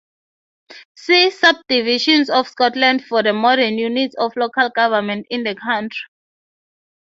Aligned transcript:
See 0.95 1.29
Subdivisions 1.29 2.31
of 2.31 2.47
Scotland 2.47 3.05
for 3.05 3.21
the 3.21 3.33
modern 3.33 3.77
units 3.77 4.15
of 4.17 4.35
local 4.35 4.71
government 4.71 5.27
in 5.29 5.43
the 5.43 5.53
country. 5.53 6.07